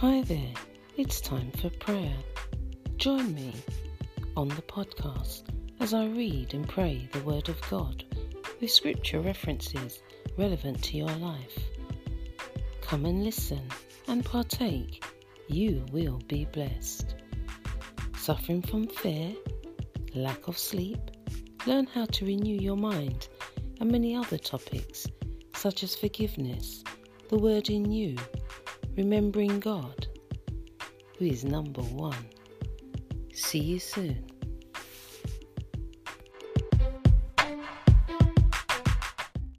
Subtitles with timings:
[0.00, 0.52] Hi there,
[0.98, 2.12] it's time for prayer.
[2.98, 3.54] Join me
[4.36, 5.44] on the podcast
[5.80, 8.04] as I read and pray the Word of God
[8.60, 10.02] with scripture references
[10.36, 11.58] relevant to your life.
[12.82, 13.62] Come and listen
[14.06, 15.02] and partake.
[15.48, 17.14] You will be blessed.
[18.18, 19.32] Suffering from fear,
[20.14, 21.10] lack of sleep,
[21.66, 23.28] learn how to renew your mind,
[23.80, 25.06] and many other topics
[25.54, 26.84] such as forgiveness,
[27.30, 28.16] the Word in you,
[28.96, 30.06] remembering God,
[31.18, 32.26] who is number one.
[33.32, 34.35] See you soon.